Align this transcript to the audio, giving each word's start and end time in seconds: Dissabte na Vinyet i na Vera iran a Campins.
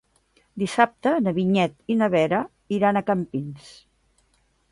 Dissabte 0.61 1.11
na 1.25 1.33
Vinyet 1.35 1.75
i 1.95 1.99
na 1.99 2.09
Vera 2.15 2.41
iran 2.79 2.97
a 2.97 3.03
Campins. 3.11 3.71